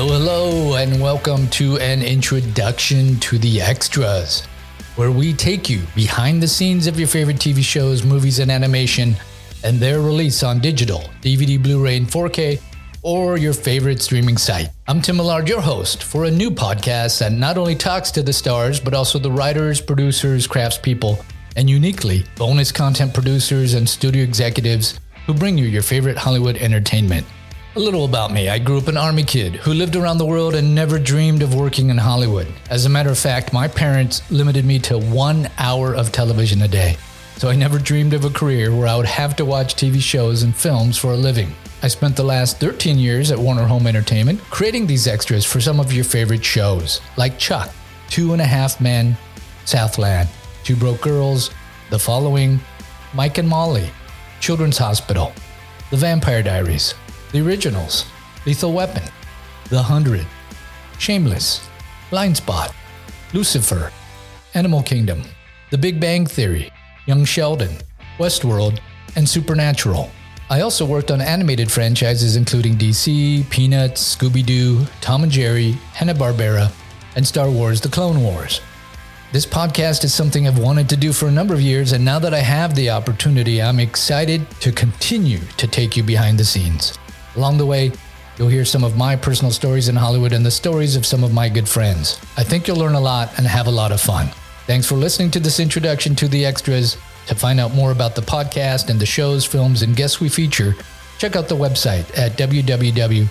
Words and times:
Hello, 0.00 0.16
hello, 0.16 0.74
and 0.76 1.02
welcome 1.02 1.48
to 1.48 1.76
an 1.78 2.02
introduction 2.04 3.18
to 3.18 3.36
the 3.36 3.60
extras, 3.60 4.44
where 4.94 5.10
we 5.10 5.32
take 5.34 5.68
you 5.68 5.82
behind 5.96 6.40
the 6.40 6.46
scenes 6.46 6.86
of 6.86 7.00
your 7.00 7.08
favorite 7.08 7.38
TV 7.38 7.64
shows, 7.64 8.04
movies, 8.04 8.38
and 8.38 8.48
animation, 8.48 9.16
and 9.64 9.80
their 9.80 10.00
release 10.00 10.44
on 10.44 10.60
digital, 10.60 11.00
DVD, 11.20 11.60
Blu 11.60 11.82
ray, 11.82 11.96
and 11.96 12.06
4K, 12.06 12.60
or 13.02 13.38
your 13.38 13.52
favorite 13.52 14.00
streaming 14.00 14.36
site. 14.38 14.68
I'm 14.86 15.02
Tim 15.02 15.16
Millard, 15.16 15.48
your 15.48 15.60
host, 15.60 16.04
for 16.04 16.26
a 16.26 16.30
new 16.30 16.52
podcast 16.52 17.18
that 17.18 17.32
not 17.32 17.58
only 17.58 17.74
talks 17.74 18.12
to 18.12 18.22
the 18.22 18.32
stars, 18.32 18.78
but 18.78 18.94
also 18.94 19.18
the 19.18 19.32
writers, 19.32 19.80
producers, 19.80 20.46
craftspeople, 20.46 21.24
and 21.56 21.68
uniquely, 21.68 22.24
bonus 22.36 22.70
content 22.70 23.12
producers 23.12 23.74
and 23.74 23.88
studio 23.88 24.22
executives 24.22 25.00
who 25.26 25.34
bring 25.34 25.58
you 25.58 25.64
your 25.64 25.82
favorite 25.82 26.18
Hollywood 26.18 26.54
entertainment. 26.56 27.26
A 27.78 27.78
little 27.78 28.06
about 28.06 28.32
me. 28.32 28.48
I 28.48 28.58
grew 28.58 28.78
up 28.78 28.88
an 28.88 28.96
army 28.96 29.22
kid 29.22 29.54
who 29.54 29.72
lived 29.72 29.94
around 29.94 30.18
the 30.18 30.26
world 30.26 30.56
and 30.56 30.74
never 30.74 30.98
dreamed 30.98 31.42
of 31.44 31.54
working 31.54 31.90
in 31.90 31.96
Hollywood. 31.96 32.48
As 32.68 32.84
a 32.84 32.88
matter 32.88 33.08
of 33.08 33.16
fact, 33.20 33.52
my 33.52 33.68
parents 33.68 34.20
limited 34.32 34.64
me 34.64 34.80
to 34.80 34.98
one 34.98 35.48
hour 35.58 35.94
of 35.94 36.10
television 36.10 36.60
a 36.62 36.66
day. 36.66 36.96
So 37.36 37.48
I 37.48 37.54
never 37.54 37.78
dreamed 37.78 38.14
of 38.14 38.24
a 38.24 38.30
career 38.30 38.74
where 38.74 38.88
I 38.88 38.96
would 38.96 39.06
have 39.06 39.36
to 39.36 39.44
watch 39.44 39.76
TV 39.76 40.00
shows 40.00 40.42
and 40.42 40.56
films 40.56 40.98
for 40.98 41.12
a 41.12 41.16
living. 41.16 41.52
I 41.80 41.86
spent 41.86 42.16
the 42.16 42.24
last 42.24 42.58
13 42.58 42.98
years 42.98 43.30
at 43.30 43.38
Warner 43.38 43.68
Home 43.68 43.86
Entertainment 43.86 44.40
creating 44.50 44.88
these 44.88 45.06
extras 45.06 45.44
for 45.44 45.60
some 45.60 45.78
of 45.78 45.92
your 45.92 46.04
favorite 46.04 46.44
shows, 46.44 47.00
like 47.16 47.38
Chuck, 47.38 47.70
Two 48.10 48.32
and 48.32 48.42
a 48.42 48.44
Half 48.44 48.80
Men, 48.80 49.16
Southland, 49.66 50.28
Two 50.64 50.74
Broke 50.74 51.00
Girls, 51.02 51.52
The 51.90 51.98
Following, 52.00 52.58
Mike 53.14 53.38
and 53.38 53.46
Molly, 53.48 53.88
Children's 54.40 54.78
Hospital, 54.78 55.32
The 55.92 55.96
Vampire 55.96 56.42
Diaries, 56.42 56.94
the 57.30 57.46
Originals, 57.46 58.06
Lethal 58.46 58.72
Weapon, 58.72 59.02
The 59.68 59.82
Hundred, 59.82 60.26
Shameless, 60.98 61.60
Blind 62.08 62.38
Spot, 62.38 62.74
Lucifer, 63.34 63.92
Animal 64.54 64.82
Kingdom, 64.82 65.22
The 65.70 65.76
Big 65.76 66.00
Bang 66.00 66.24
Theory, 66.24 66.70
Young 67.04 67.26
Sheldon, 67.26 67.76
Westworld, 68.16 68.80
and 69.14 69.28
Supernatural. 69.28 70.10
I 70.48 70.62
also 70.62 70.86
worked 70.86 71.10
on 71.10 71.20
animated 71.20 71.70
franchises 71.70 72.34
including 72.36 72.78
DC, 72.78 73.48
Peanuts, 73.50 74.16
Scooby 74.16 74.44
Doo, 74.44 74.86
Tom 75.02 75.22
and 75.22 75.30
Jerry, 75.32 75.72
Hanna-Barbera, 75.92 76.72
and 77.16 77.26
Star 77.26 77.50
Wars 77.50 77.82
The 77.82 77.90
Clone 77.90 78.22
Wars. 78.22 78.62
This 79.34 79.44
podcast 79.44 80.02
is 80.02 80.14
something 80.14 80.46
I've 80.48 80.58
wanted 80.58 80.88
to 80.88 80.96
do 80.96 81.12
for 81.12 81.26
a 81.28 81.32
number 81.32 81.52
of 81.52 81.60
years, 81.60 81.92
and 81.92 82.02
now 82.02 82.18
that 82.20 82.32
I 82.32 82.38
have 82.38 82.74
the 82.74 82.88
opportunity, 82.88 83.60
I'm 83.60 83.80
excited 83.80 84.50
to 84.62 84.72
continue 84.72 85.40
to 85.58 85.66
take 85.66 85.94
you 85.94 86.02
behind 86.02 86.38
the 86.38 86.44
scenes. 86.46 86.98
Along 87.36 87.58
the 87.58 87.66
way, 87.66 87.92
you'll 88.38 88.48
hear 88.48 88.64
some 88.64 88.84
of 88.84 88.96
my 88.96 89.16
personal 89.16 89.52
stories 89.52 89.88
in 89.88 89.96
Hollywood 89.96 90.32
and 90.32 90.44
the 90.46 90.50
stories 90.50 90.96
of 90.96 91.04
some 91.06 91.24
of 91.24 91.32
my 91.34 91.48
good 91.48 91.68
friends. 91.68 92.18
I 92.36 92.44
think 92.44 92.66
you'll 92.66 92.76
learn 92.78 92.94
a 92.94 93.00
lot 93.00 93.30
and 93.38 93.46
have 93.46 93.66
a 93.66 93.70
lot 93.70 93.92
of 93.92 94.00
fun. 94.00 94.28
Thanks 94.66 94.86
for 94.86 94.96
listening 94.96 95.30
to 95.32 95.40
this 95.40 95.60
introduction 95.60 96.14
to 96.16 96.28
the 96.28 96.44
extras. 96.44 96.96
To 97.28 97.34
find 97.34 97.60
out 97.60 97.74
more 97.74 97.90
about 97.92 98.14
the 98.14 98.22
podcast 98.22 98.88
and 98.88 98.98
the 98.98 99.04
shows, 99.06 99.44
films, 99.44 99.82
and 99.82 99.94
guests 99.96 100.20
we 100.20 100.28
feature, 100.30 100.74
check 101.18 101.36
out 101.36 101.48
the 101.48 101.56
website 101.56 102.06
at 102.16 102.38
www.theextras.tv. 102.38 103.28